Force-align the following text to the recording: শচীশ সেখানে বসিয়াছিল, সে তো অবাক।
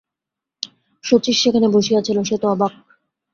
শচীশ 1.03 1.37
সেখানে 1.43 1.67
বসিয়াছিল, 1.67 2.17
সে 2.23 2.35
তো 2.37 2.47
অবাক। 2.47 2.73